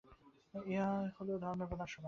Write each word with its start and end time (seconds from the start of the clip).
ইহাই 0.65 1.05
হইল 1.15 1.29
ধর্মের 1.43 1.67
প্রথম 1.69 1.85
সোপান। 1.85 1.99